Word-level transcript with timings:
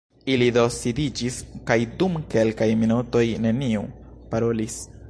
Ili 0.35 0.45
do 0.55 0.61
sidiĝis, 0.75 1.37
kaj 1.69 1.77
dum 2.01 2.17
kelkaj 2.33 2.71
minutoj 2.83 3.25
neniu_ 3.47 3.87
parolis. 4.35 4.83